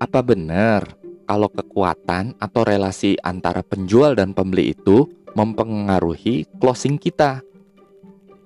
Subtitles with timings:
[0.00, 0.96] Apa benar
[1.28, 5.04] kalau kekuatan atau relasi antara penjual dan pembeli itu
[5.36, 7.44] mempengaruhi closing kita?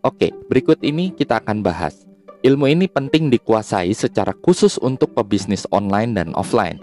[0.00, 2.08] Oke, berikut ini kita akan bahas.
[2.40, 6.80] Ilmu ini penting dikuasai secara khusus untuk pebisnis online dan offline.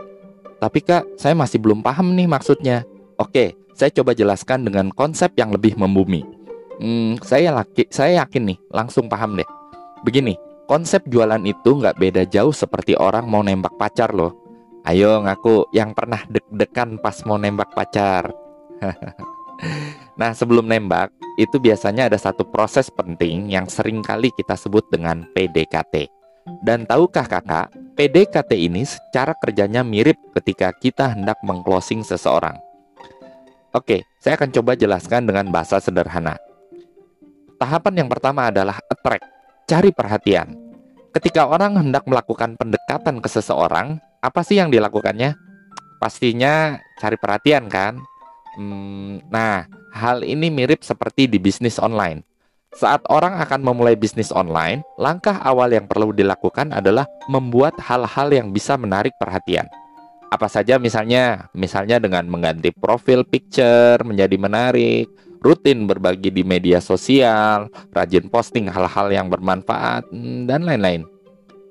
[0.61, 2.86] Tapi kak, saya masih belum paham nih maksudnya.
[3.17, 6.21] Oke, saya coba jelaskan dengan konsep yang lebih membumi.
[6.77, 9.49] Hmm, saya, laki, saya yakin nih, langsung paham deh.
[10.05, 10.38] Begini,
[10.70, 14.48] konsep jualan itu nggak beda jauh seperti orang mau nembak pacar loh.
[14.88, 18.32] Ayo ngaku yang pernah deg-degan pas mau nembak pacar.
[20.20, 25.28] nah, sebelum nembak, itu biasanya ada satu proses penting yang sering kali kita sebut dengan
[25.36, 26.07] PDKT.
[26.64, 32.56] Dan tahukah kakak, PDKT ini secara kerjanya mirip ketika kita hendak mengclosing seseorang.
[33.75, 36.39] Oke, saya akan coba jelaskan dengan bahasa sederhana.
[37.59, 39.28] Tahapan yang pertama adalah attract,
[39.70, 40.58] cari perhatian.
[41.14, 45.36] Ketika orang hendak melakukan pendekatan ke seseorang, apa sih yang dilakukannya?
[46.00, 48.00] Pastinya cari perhatian kan?
[48.59, 52.23] Hmm, nah, hal ini mirip seperti di bisnis online.
[52.70, 58.53] Saat orang akan memulai bisnis online, langkah awal yang perlu dilakukan adalah membuat hal-hal yang
[58.53, 59.66] bisa menarik perhatian.
[60.30, 61.50] Apa saja misalnya?
[61.58, 65.09] Misalnya dengan mengganti profil picture menjadi menarik,
[65.42, 71.09] rutin berbagi di media sosial, rajin posting hal-hal yang bermanfaat, hmm, dan lain-lain.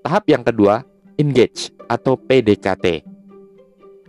[0.03, 0.83] Tahap yang kedua,
[1.15, 3.03] engage atau PDKT.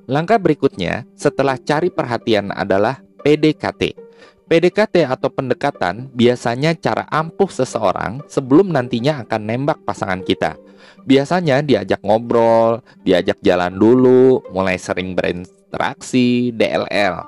[0.09, 4.09] Langkah berikutnya setelah cari perhatian adalah PDKT.
[4.49, 10.57] PDKT atau pendekatan biasanya cara ampuh seseorang sebelum nantinya akan nembak pasangan kita.
[11.05, 17.21] Biasanya diajak ngobrol, diajak jalan dulu, mulai sering berinteraksi, DLL.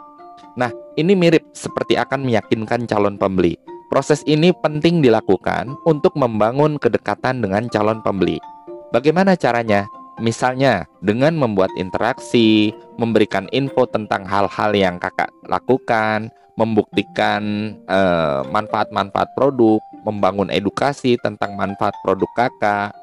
[0.58, 3.54] Nah, ini mirip seperti akan meyakinkan calon pembeli.
[3.94, 8.42] Proses ini penting dilakukan untuk membangun kedekatan dengan calon pembeli.
[8.90, 9.86] Bagaimana caranya?
[10.22, 12.70] Misalnya dengan membuat interaksi,
[13.02, 16.30] memberikan info tentang hal-hal yang kakak lakukan,
[16.62, 22.94] membuktikan eh, manfaat-manfaat produk, membangun edukasi tentang manfaat produk kakak,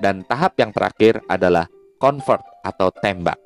[0.00, 1.68] dan tahap yang terakhir adalah
[2.00, 3.36] convert atau tembak.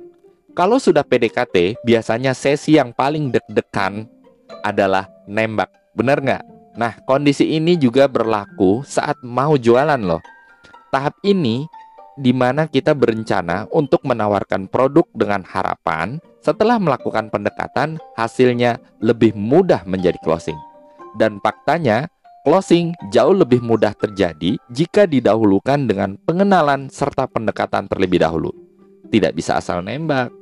[0.53, 4.05] Kalau sudah PDKT, biasanya sesi yang paling deg-degan
[4.63, 5.73] adalah nembak.
[5.97, 6.45] Bener nggak?
[6.77, 10.21] Nah, kondisi ini juga berlaku saat mau jualan loh.
[10.93, 11.65] Tahap ini
[12.19, 19.87] di mana kita berencana untuk menawarkan produk dengan harapan setelah melakukan pendekatan hasilnya lebih mudah
[19.87, 20.59] menjadi closing.
[21.15, 22.11] Dan faktanya,
[22.43, 28.51] closing jauh lebih mudah terjadi jika didahulukan dengan pengenalan serta pendekatan terlebih dahulu.
[29.13, 30.33] Tidak bisa asal nembak,